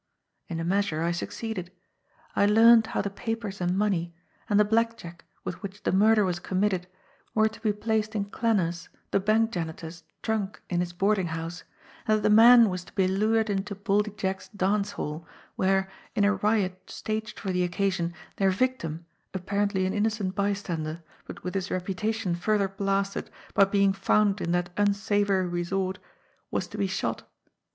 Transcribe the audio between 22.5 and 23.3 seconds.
blasted